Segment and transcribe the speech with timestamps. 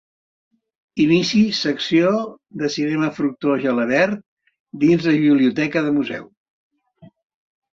[1.03, 2.13] Inici Secció
[2.61, 4.19] de Cinema Fructuós Gelabert
[4.85, 6.27] dins la Biblioteca del Museu.